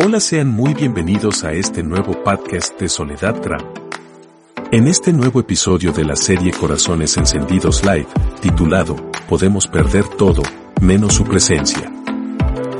[0.00, 3.60] Hola, sean muy bienvenidos a este nuevo podcast de Soledad Gram.
[4.70, 8.06] En este nuevo episodio de la serie Corazones Encendidos Live,
[8.40, 8.94] titulado
[9.28, 10.42] Podemos perder todo,
[10.80, 11.92] menos su presencia.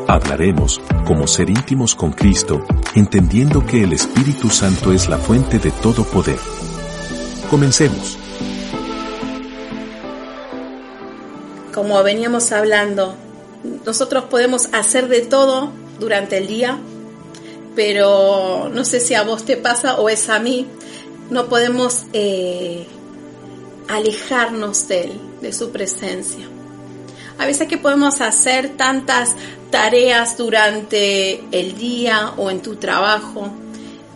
[0.07, 2.65] Hablaremos, como ser íntimos con Cristo,
[2.95, 6.39] entendiendo que el Espíritu Santo es la fuente de todo poder.
[7.51, 8.17] Comencemos.
[11.75, 13.17] Como veníamos hablando,
[13.85, 16.79] nosotros podemos hacer de todo durante el día,
[17.79, 20.67] pero no sé si a vos te pasa o es a mí,
[21.31, 22.89] no podemos eh,
[23.87, 26.45] alejarnos de él, de su presencia.
[27.39, 29.31] A veces que podemos hacer tantas
[29.71, 33.53] tareas durante el día o en tu trabajo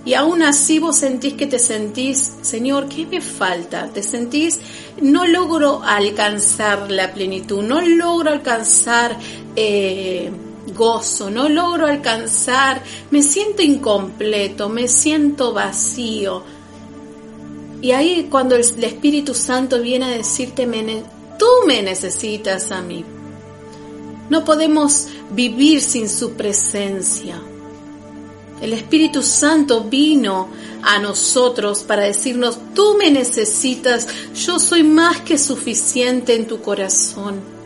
[0.05, 3.87] y aún así vos sentís que te sentís, Señor, ¿qué me falta?
[3.95, 4.59] Te sentís,
[5.01, 9.17] no logro alcanzar la plenitud, no logro alcanzar...
[9.55, 10.33] Eh,
[10.75, 16.43] gozo, no logro alcanzar, me siento incompleto, me siento vacío.
[17.81, 20.67] Y ahí cuando el, Espíritu Santo viene a decirte,
[21.39, 23.05] tú me necesitas a mí.
[24.31, 27.41] No podemos vivir sin su presencia.
[28.61, 30.49] El Espíritu Santo vino
[30.83, 37.62] a nosotros para decirnos, tú me necesitas, yo soy más que suficiente en tu corazón.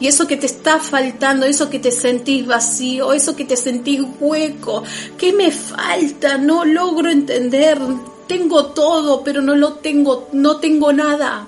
[0.00, 4.00] Y eso que te está faltando, eso que te sentís vacío, eso que te sentís
[4.18, 4.82] hueco,
[5.18, 6.38] ¿qué me falta?
[6.38, 7.78] No logro entender.
[8.26, 11.46] Tengo todo, pero no lo tengo, no tengo nada.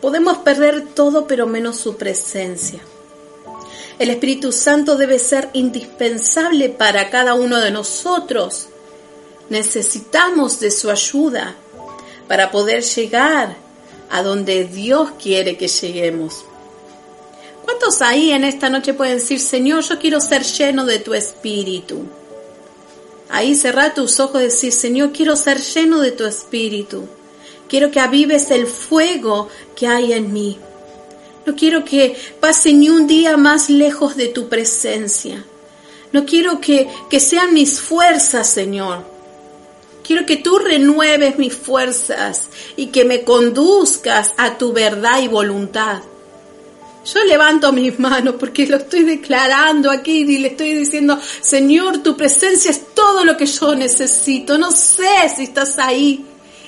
[0.00, 2.80] Podemos perder todo, pero menos su presencia.
[3.98, 8.68] El Espíritu Santo debe ser indispensable para cada uno de nosotros.
[9.50, 11.56] Necesitamos de su ayuda
[12.28, 13.56] para poder llegar
[14.08, 16.44] a donde Dios quiere que lleguemos.
[17.68, 22.06] ¿Cuántos ahí en esta noche pueden decir, Señor, yo quiero ser lleno de tu espíritu?
[23.28, 27.06] Ahí cerrar tus ojos y decir, Señor, quiero ser lleno de tu espíritu.
[27.68, 30.58] Quiero que avives el fuego que hay en mí.
[31.44, 35.44] No quiero que pase ni un día más lejos de tu presencia.
[36.10, 39.04] No quiero que, que sean mis fuerzas, Señor.
[40.02, 46.00] Quiero que tú renueves mis fuerzas y que me conduzcas a tu verdad y voluntad.
[47.04, 52.16] Yo levanto mis manos porque lo estoy declarando aquí y le estoy diciendo, Señor, tu
[52.16, 54.58] presencia es todo lo que yo necesito.
[54.58, 56.24] No sé si estás ahí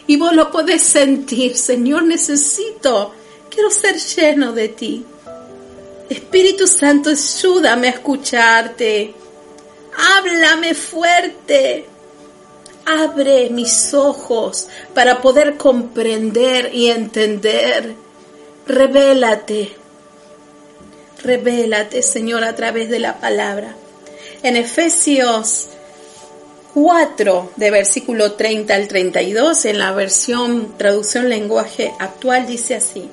[0.06, 1.56] y vos lo podés sentir.
[1.56, 3.12] Señor, necesito,
[3.50, 5.04] quiero ser lleno de ti.
[6.08, 9.14] Espíritu Santo, ayúdame a escucharte.
[10.16, 11.84] Háblame fuerte.
[12.86, 17.94] Abre mis ojos para poder comprender y entender.
[18.66, 19.79] Revélate
[21.22, 23.74] Revélate, Señor, a través de la palabra.
[24.42, 25.66] En Efesios
[26.72, 33.10] 4, de versículo 30 al 32, en la versión traducción lenguaje actual, dice así.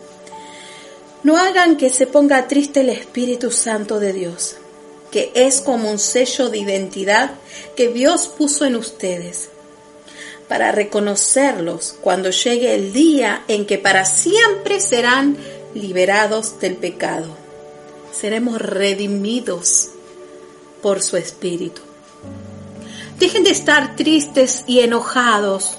[1.23, 4.55] No hagan que se ponga triste el Espíritu Santo de Dios,
[5.11, 7.31] que es como un sello de identidad
[7.75, 9.49] que Dios puso en ustedes,
[10.47, 15.35] para reconocerlos cuando llegue el día en que para siempre serán
[15.73, 17.46] liberados del pecado
[18.11, 19.89] seremos redimidos
[20.81, 21.81] por su Espíritu.
[23.19, 25.77] Dejen de estar tristes y enojados.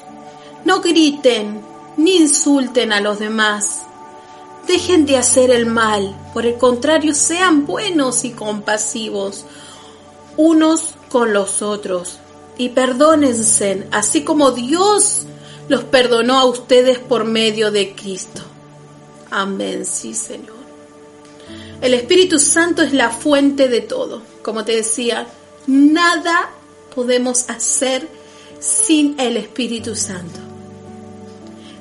[0.64, 1.60] No griten
[1.96, 3.82] ni insulten a los demás.
[4.66, 6.16] Dejen de hacer el mal.
[6.34, 9.44] Por el contrario, sean buenos y compasivos
[10.36, 12.18] unos con los otros.
[12.56, 15.26] Y perdónense, así como Dios
[15.68, 18.42] los perdonó a ustedes por medio de Cristo.
[19.30, 20.57] Amén, sí, Señor.
[21.80, 24.22] El Espíritu Santo es la fuente de todo.
[24.42, 25.26] Como te decía,
[25.66, 26.50] nada
[26.94, 28.08] podemos hacer
[28.58, 30.40] sin el Espíritu Santo.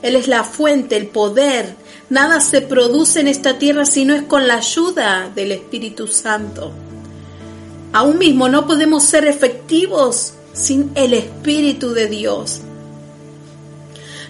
[0.04, 1.76] Él es la fuente, el poder.
[2.10, 6.72] Nada se produce en esta tierra si no es con la ayuda del Espíritu Santo.
[7.92, 12.62] Aún mismo no podemos ser efectivos sin el Espíritu de Dios.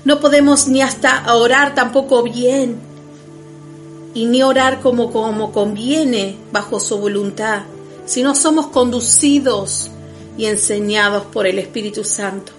[0.05, 2.86] No podemos ni hasta orar tampoco bien
[4.17, 7.61] y ni orar como, como conviene bajo su voluntad,
[8.07, 9.91] sino somos conducidos
[10.39, 12.51] y enseñados por el Espíritu Santo.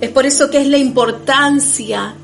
[0.00, 2.14] Es por eso que es la importancia,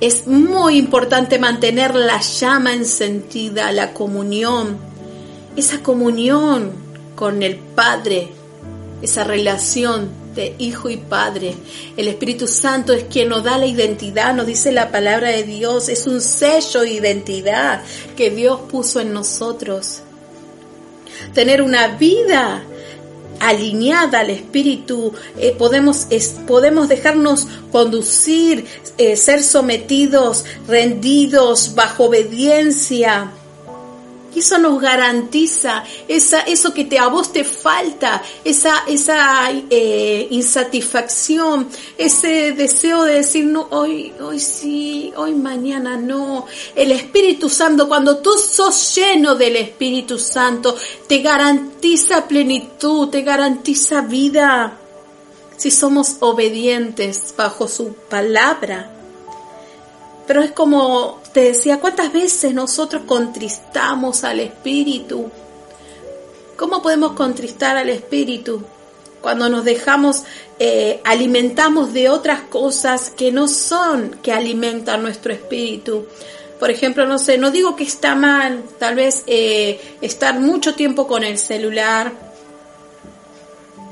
[0.00, 4.78] es muy importante mantener la llama encendida, la comunión,
[5.56, 6.72] esa comunión
[7.16, 8.30] con el Padre,
[9.02, 10.08] esa relación
[10.58, 11.54] Hijo y Padre.
[11.96, 15.88] El Espíritu Santo es quien nos da la identidad, nos dice la palabra de Dios,
[15.88, 17.82] es un sello de identidad
[18.16, 20.00] que Dios puso en nosotros.
[21.32, 22.62] Tener una vida
[23.40, 26.06] alineada al Espíritu, eh, podemos,
[26.46, 28.66] podemos dejarnos conducir,
[28.98, 33.32] eh, ser sometidos, rendidos, bajo obediencia.
[34.36, 41.68] Eso nos garantiza esa, eso que te, a vos te falta, esa, esa eh, insatisfacción,
[41.96, 46.46] ese deseo de decir, no, hoy, hoy sí, hoy mañana no.
[46.74, 54.02] El Espíritu Santo, cuando tú sos lleno del Espíritu Santo, te garantiza plenitud, te garantiza
[54.02, 54.78] vida.
[55.56, 58.95] Si somos obedientes bajo su palabra.
[60.26, 65.30] Pero es como te decía, ¿cuántas veces nosotros contristamos al Espíritu?
[66.56, 68.62] ¿Cómo podemos contristar al Espíritu?
[69.20, 70.24] Cuando nos dejamos,
[70.58, 76.06] eh, alimentamos de otras cosas que no son que alimentan nuestro espíritu.
[76.58, 81.06] Por ejemplo, no sé, no digo que está mal, tal vez eh, estar mucho tiempo
[81.06, 82.12] con el celular,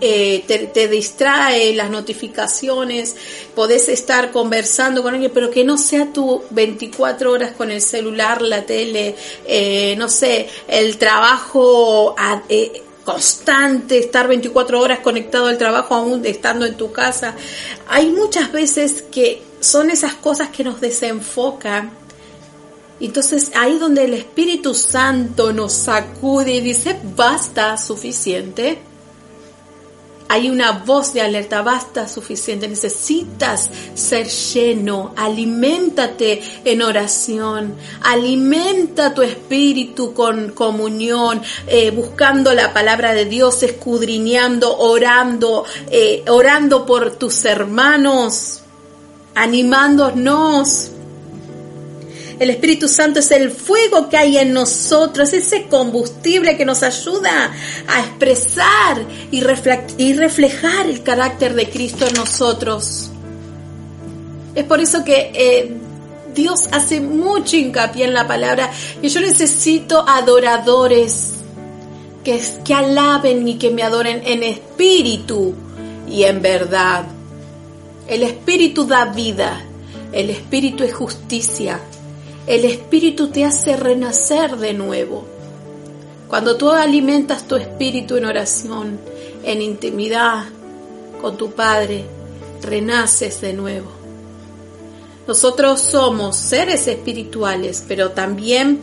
[0.00, 3.14] eh, te, distrae las notificaciones,
[3.54, 8.42] podés estar conversando con alguien, pero que no sea tú 24 horas con el celular,
[8.42, 9.14] la tele,
[9.46, 12.16] eh, no sé, el trabajo
[12.48, 17.34] eh, constante, estar 24 horas conectado al trabajo aún estando en tu casa.
[17.88, 21.92] Hay muchas veces que son esas cosas que nos desenfocan.
[23.00, 28.93] Entonces ahí donde el Espíritu Santo nos sacude y dice, basta, suficiente
[30.28, 39.22] hay una voz de alerta, basta suficiente, necesitas ser lleno, aliméntate en oración, alimenta tu
[39.22, 47.44] espíritu con comunión, eh, buscando la palabra de Dios, escudriñando, orando, eh, orando por tus
[47.44, 48.62] hermanos,
[49.34, 50.90] animándonos
[52.38, 57.52] el Espíritu Santo es el fuego que hay en nosotros, ese combustible que nos ayuda
[57.86, 63.10] a expresar y, reflejar el carácter de Cristo en nosotros.
[64.54, 65.76] Es por eso que eh,
[66.34, 68.70] Dios hace mucho hincapié en la palabra
[69.00, 71.32] que yo necesito adoradores
[72.24, 75.54] que, que alaben y que me adoren en espíritu
[76.08, 77.04] y en verdad.
[78.08, 79.60] El espíritu da vida,
[80.12, 81.80] el espíritu es justicia,
[82.46, 85.24] el Espíritu te hace renacer de nuevo.
[86.28, 88.98] Cuando tú alimentas tu espíritu en oración,
[89.44, 90.44] en intimidad
[91.20, 92.04] con tu Padre,
[92.60, 93.90] renaces de nuevo.
[95.26, 98.80] Nosotros somos seres espirituales, pero también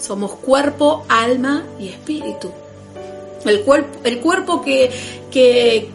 [0.00, 2.50] somos cuerpo, alma y espíritu.
[3.44, 4.90] El cuerpo, el cuerpo que,
[5.30, 5.90] que,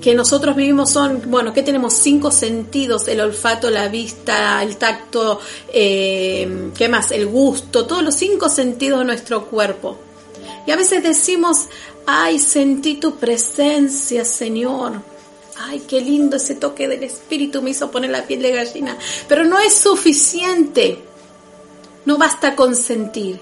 [0.00, 5.40] que nosotros vivimos son, bueno, que tenemos cinco sentidos, el olfato, la vista, el tacto,
[5.72, 7.10] eh, ¿qué más?
[7.10, 9.98] El gusto, todos los cinco sentidos de nuestro cuerpo.
[10.66, 11.66] Y a veces decimos,
[12.06, 15.02] ay, sentí tu presencia, Señor.
[15.58, 18.96] Ay, qué lindo ese toque del Espíritu me hizo poner la piel de gallina.
[19.28, 20.98] Pero no es suficiente.
[22.06, 23.40] No basta con sentir.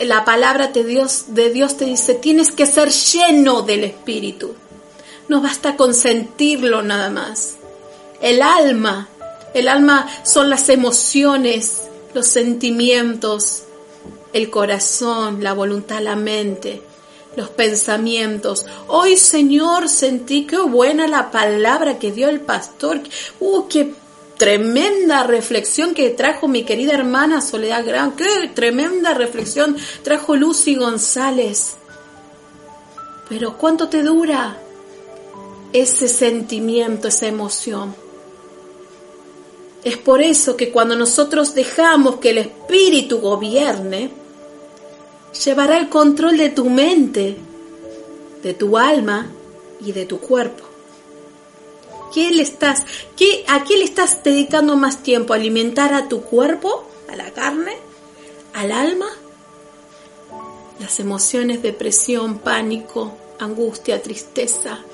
[0.00, 4.56] La palabra de Dios, de Dios te dice, tienes que ser lleno del Espíritu.
[5.28, 7.56] No basta con sentirlo nada más.
[8.20, 9.08] El alma,
[9.54, 11.82] el alma son las emociones,
[12.14, 13.64] los sentimientos,
[14.32, 16.82] el corazón, la voluntad, la mente,
[17.36, 18.66] los pensamientos.
[18.88, 23.00] Hoy, Señor, sentí qué buena la palabra que dio el pastor.
[23.40, 23.94] ¡Uh, qué
[24.36, 28.12] tremenda reflexión que trajo mi querida hermana Soledad Gran!
[28.12, 31.76] ¡Qué tremenda reflexión trajo Lucy González!
[33.28, 34.58] Pero ¿cuánto te dura?
[35.74, 37.94] Ese sentimiento, esa emoción.
[39.82, 44.10] Es por eso que cuando nosotros dejamos que el Espíritu gobierne,
[45.44, 47.36] llevará el control de tu mente,
[48.42, 49.32] de tu alma
[49.84, 50.64] y de tu cuerpo.
[52.14, 52.84] ¿Qué le estás,
[53.16, 55.34] qué, ¿A qué le estás dedicando más tiempo?
[55.34, 57.76] ¿Alimentar a tu cuerpo, a la carne,
[58.52, 59.08] al alma?
[60.78, 64.84] Las emociones, depresión, pánico, angustia, tristeza,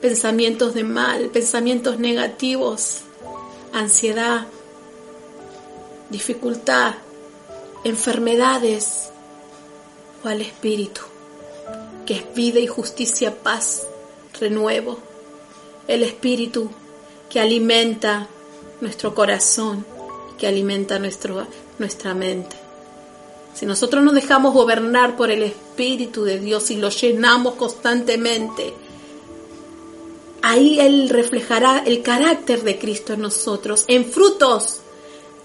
[0.00, 3.00] pensamientos de mal, pensamientos negativos,
[3.72, 4.46] ansiedad,
[6.10, 6.94] dificultad,
[7.84, 9.10] enfermedades
[10.24, 11.02] o al Espíritu,
[12.04, 13.86] que es vida y justicia, paz,
[14.40, 14.98] renuevo.
[15.88, 16.70] El Espíritu
[17.30, 18.28] que alimenta
[18.80, 19.84] nuestro corazón,
[20.38, 21.46] que alimenta nuestro,
[21.78, 22.56] nuestra mente.
[23.54, 28.74] Si nosotros nos dejamos gobernar por el Espíritu de Dios y lo llenamos constantemente,
[30.46, 34.78] ahí Él reflejará el carácter de Cristo en nosotros, en frutos,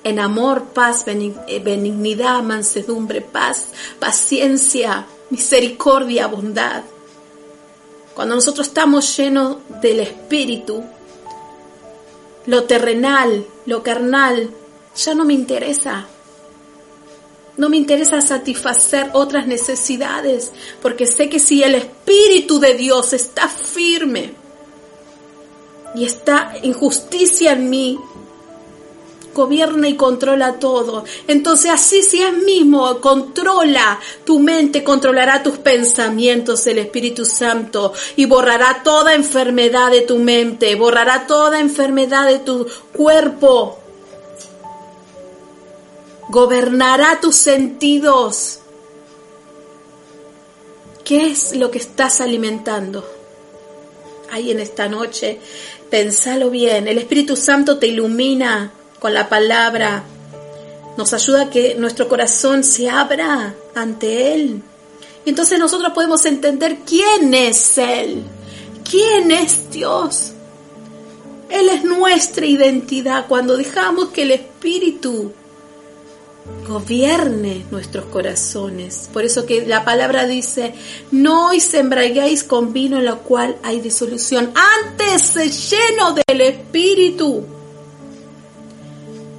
[0.04, 6.84] en amor, paz, eh, benignidad, mansedumbre, paz, paciencia, misericordia, bondad,
[8.14, 10.84] Cuando nosotros estamos llenos del Espíritu,
[12.46, 14.52] lo terrenal, lo carnal,
[14.96, 16.06] ya no me interesa.
[17.58, 23.48] No me interesa satisfacer otras necesidades, porque sé que si el Espíritu de Dios está
[23.48, 24.41] firme
[25.96, 28.00] y está injusticia en mí,
[29.34, 31.06] gobierna y controla todo.
[31.28, 38.26] Entonces así si es mismo controla tu mente, controlará tus pensamientos el Espíritu Santo y
[38.26, 43.78] borrará toda enfermedad de tu mente, borrará toda enfermedad de tu cuerpo.
[46.30, 48.60] Gobernará tus sentidos.
[51.04, 53.21] ¿Qué es lo que estás alimentando?
[54.32, 55.40] Ahí en esta noche,
[55.90, 56.88] pensalo bien.
[56.88, 60.04] El Espíritu Santo te ilumina con la palabra.
[60.98, 64.62] Nos ayuda a que nuestro corazón se abra ante Él.
[65.26, 68.24] Y entonces nosotros podemos entender quién es Él,
[68.90, 70.32] quién es Dios.
[71.50, 75.34] Él es nuestra identidad cuando dejamos que el Espíritu
[76.68, 79.10] gobierne nuestros corazones.
[79.12, 80.74] Por eso que la palabra dice,
[81.12, 87.46] no os embraguéis con vino en lo cual hay disolución, antes se lleno del Espíritu.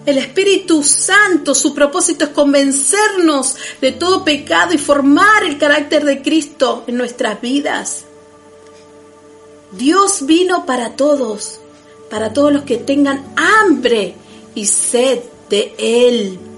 [0.04, 6.23] El Espíritu Santo, su propósito es convencernos de todo pecado y formar el carácter de
[6.23, 8.04] Cristo en nuestras vidas.
[9.71, 11.61] Dios vino para todos,
[12.11, 14.16] para todos los que tengan hambre
[14.54, 16.51] y sed de Él.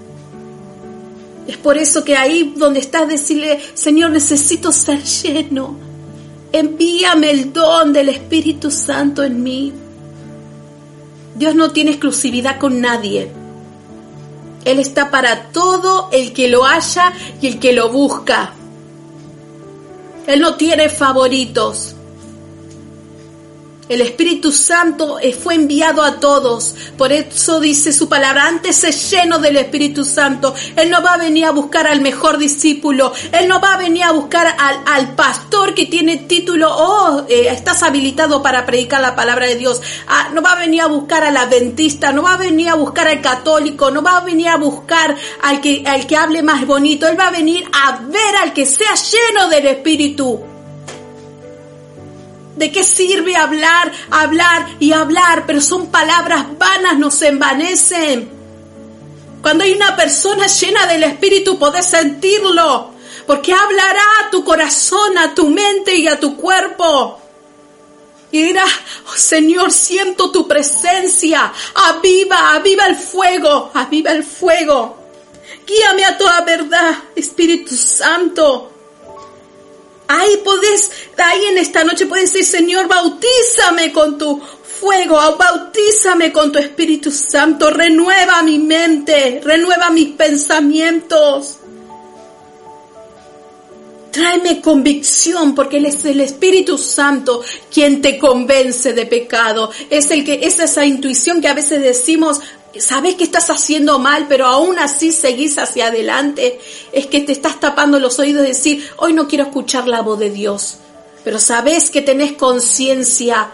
[1.47, 5.75] Es por eso que ahí donde estás, decirle, Señor, necesito ser lleno.
[6.51, 9.73] Envíame el don del Espíritu Santo en mí.
[11.35, 13.29] Dios no tiene exclusividad con nadie.
[14.63, 18.53] Él está para todo el que lo haya y el que lo busca.
[20.25, 21.94] Él no tiene favoritos.
[23.87, 26.73] El Espíritu Santo fue enviado a todos.
[26.97, 30.55] Por eso dice su palabra, antes es lleno del Espíritu Santo.
[30.75, 33.13] Él no va a venir a buscar al mejor discípulo.
[33.31, 37.83] Él no va a venir a buscar al, pastor que tiene título, oh, eh, estás
[37.83, 39.81] habilitado para predicar la palabra de Dios.
[40.07, 43.07] Ah, no va a venir a buscar al adventista, no va a venir a buscar
[43.07, 47.07] al católico, no va a venir a buscar al que, al que hable más bonito.
[47.07, 50.54] Él va a venir a ver al que sea lleno del Espíritu.
[52.55, 55.45] ¿De qué sirve hablar, hablar y hablar?
[55.45, 58.29] Pero son palabras vanas, nos envanecen.
[59.41, 62.91] Cuando hay una persona llena del Espíritu, podés sentirlo,
[63.27, 67.19] porque hablará a tu corazón, a tu mente y a tu cuerpo.
[68.31, 68.65] Y dirá,
[69.07, 74.97] oh, Señor, siento tu presencia, aviva, aviva el fuego, aviva el fuego.
[75.67, 78.74] Guíame a toda verdad, Espíritu Santo.
[80.07, 84.39] Ahí podés, ahí en esta noche puedes decir, Señor, bautízame con tu
[84.79, 91.57] fuego, bautízame con tu Espíritu Santo, renueva mi mente, renueva mis pensamientos.
[94.11, 97.43] Tráeme convicción porque es el Espíritu Santo
[97.73, 99.71] quien te convence de pecado.
[99.89, 102.39] Es el que, es esa intuición que a veces decimos,
[102.79, 106.59] sabes que estás haciendo mal, pero aún así seguís hacia adelante,
[106.91, 110.19] es que te estás tapando los oídos y decir, hoy no quiero escuchar la voz
[110.19, 110.77] de Dios,
[111.23, 113.51] pero sabes que tenés conciencia,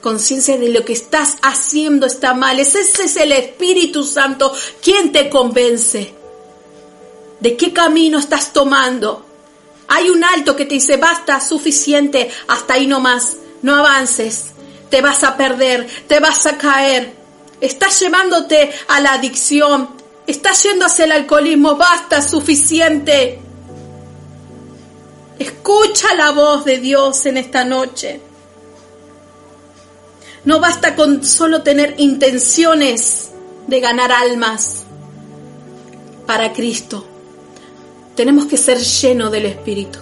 [0.00, 2.60] conciencia de lo que estás haciendo está mal.
[2.60, 6.14] Ese es el Espíritu Santo quien te convence.
[7.40, 9.24] ¿De qué camino estás tomando?
[9.88, 14.46] Hay un alto que te dice, basta, suficiente, hasta ahí no más, no avances,
[14.90, 17.23] te vas a perder, te vas a caer.
[17.60, 19.88] Estás llevándote a la adicción.
[20.26, 21.76] Estás yendo hacia el alcoholismo.
[21.76, 23.40] Basta, suficiente.
[25.38, 28.20] Escucha la voz de Dios en esta noche.
[30.44, 33.30] No basta con solo tener intenciones
[33.66, 34.84] de ganar almas
[36.26, 37.06] para Cristo.
[38.14, 39.98] Tenemos que ser llenos del Espíritu.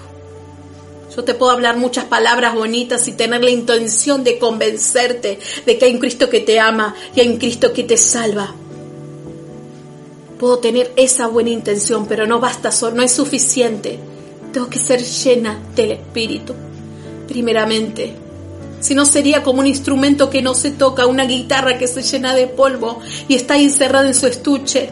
[1.15, 5.85] Yo te puedo hablar muchas palabras bonitas y tener la intención de convencerte de que
[5.85, 8.55] hay un Cristo que te ama y hay un Cristo que te salva.
[10.39, 13.99] Puedo tener esa buena intención, pero no basta, no es suficiente.
[14.53, 16.55] Tengo que ser llena del Espíritu,
[17.29, 18.15] primeramente.
[18.81, 22.35] Si no sería como un instrumento que no se toca, una guitarra que se llena
[22.35, 24.89] de polvo y está encerrada en su estuche.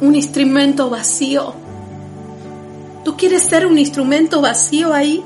[0.00, 1.67] Un instrumento vacío
[3.04, 5.22] ¿Tú quieres ser un instrumento vacío ahí?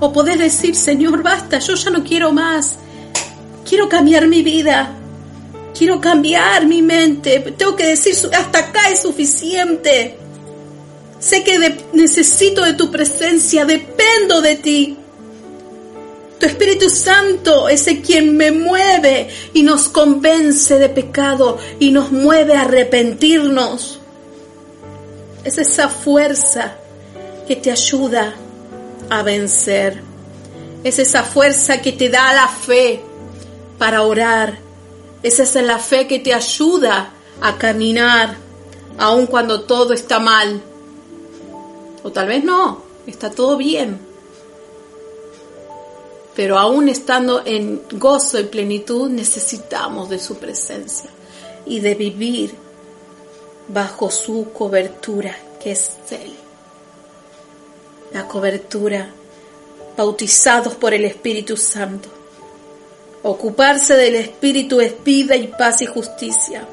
[0.00, 2.76] ¿O podés decir, Señor, basta, yo ya no quiero más?
[3.68, 4.94] Quiero cambiar mi vida.
[5.76, 7.40] Quiero cambiar mi mente.
[7.56, 10.18] Tengo que decir, hasta acá es suficiente.
[11.18, 14.96] Sé que necesito de tu presencia, dependo de ti.
[16.38, 22.10] Tu Espíritu Santo es el quien me mueve y nos convence de pecado y nos
[22.10, 24.00] mueve a arrepentirnos.
[25.44, 26.78] Es esa fuerza
[27.46, 28.34] que te ayuda
[29.10, 30.02] a vencer.
[30.84, 33.02] Es esa fuerza que te da la fe
[33.78, 34.58] para orar.
[35.22, 38.36] Esa es la fe que te ayuda a caminar
[38.98, 40.60] aun cuando todo está mal.
[42.02, 44.12] O tal vez no, está todo bien
[46.34, 51.10] pero aún estando en gozo y plenitud necesitamos de su presencia
[51.66, 52.54] y de vivir
[53.68, 56.34] bajo su cobertura, que es Él.
[58.12, 59.08] La cobertura,
[59.96, 62.08] bautizados por el Espíritu Santo.
[63.22, 66.66] Ocuparse del Espíritu es vida y paz y justicia.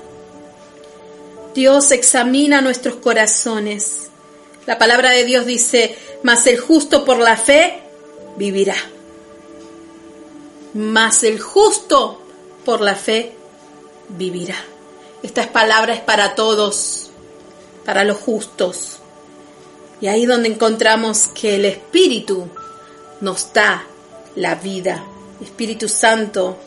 [1.54, 4.08] Dios examina nuestros corazones.
[4.66, 7.82] La palabra de Dios dice, mas el justo por la fe
[8.38, 8.76] vivirá
[10.74, 12.22] mas el justo
[12.66, 13.34] por la fe
[14.10, 14.56] vivirá.
[15.24, 17.10] Esta palabra es para todos,
[17.86, 19.00] para los justos.
[20.02, 22.48] Y ahí donde encontramos que el Espíritu
[23.22, 23.86] nos da
[24.36, 25.04] la vida.
[25.42, 26.58] Espíritu Santo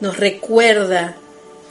[0.00, 1.16] nos recuerda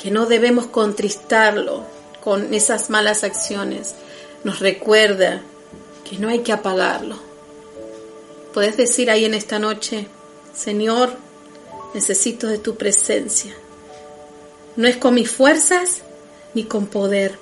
[0.02, 1.86] que no debemos contristarlo
[2.22, 3.96] con esas malas acciones.
[4.44, 5.42] Nos recuerda
[6.10, 7.18] que no hay que apagarlo.
[8.54, 10.08] Puedes decir ahí en esta noche,
[10.56, 11.16] Señor,
[11.94, 13.54] necesito de tu presencia.
[14.76, 16.02] No es con mis fuerzas
[16.54, 17.38] ni con poder,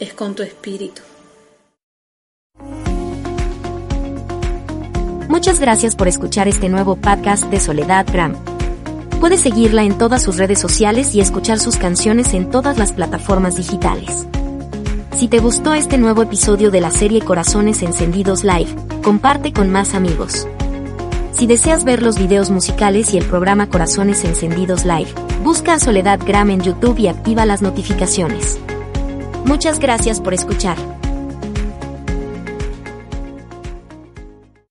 [0.00, 1.02] es con tu espíritu.
[5.28, 8.34] Muchas gracias por escuchar este nuevo podcast de Soledad Gram.
[9.20, 13.56] Puedes seguirla en todas sus redes sociales y escuchar sus canciones en todas las plataformas
[13.56, 14.26] digitales.
[15.16, 19.94] Si te gustó este nuevo episodio de la serie Corazones Encendidos Live, comparte con más
[19.94, 20.48] amigos.
[21.32, 26.20] Si deseas ver los videos musicales y el programa Corazones Encendidos Live, busca a Soledad
[26.26, 28.58] Gram en YouTube y activa las notificaciones.
[29.44, 30.76] Muchas gracias por escuchar.